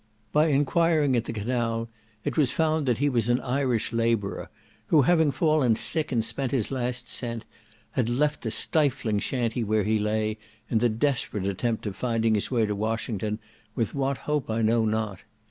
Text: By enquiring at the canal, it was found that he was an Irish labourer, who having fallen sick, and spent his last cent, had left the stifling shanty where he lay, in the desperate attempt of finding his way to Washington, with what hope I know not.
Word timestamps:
By 0.31 0.47
enquiring 0.47 1.15
at 1.15 1.25
the 1.25 1.31
canal, 1.31 1.87
it 2.23 2.35
was 2.35 2.49
found 2.49 2.87
that 2.87 2.97
he 2.97 3.07
was 3.07 3.29
an 3.29 3.39
Irish 3.41 3.93
labourer, 3.93 4.49
who 4.87 5.03
having 5.03 5.29
fallen 5.29 5.75
sick, 5.75 6.11
and 6.11 6.25
spent 6.25 6.51
his 6.51 6.71
last 6.71 7.07
cent, 7.07 7.45
had 7.91 8.09
left 8.09 8.41
the 8.41 8.49
stifling 8.49 9.19
shanty 9.19 9.63
where 9.63 9.83
he 9.83 9.99
lay, 9.99 10.39
in 10.71 10.79
the 10.79 10.89
desperate 10.89 11.45
attempt 11.45 11.85
of 11.85 11.95
finding 11.95 12.33
his 12.33 12.49
way 12.49 12.65
to 12.65 12.73
Washington, 12.73 13.37
with 13.75 13.93
what 13.93 14.17
hope 14.17 14.49
I 14.49 14.63
know 14.63 14.85
not. 14.85 15.19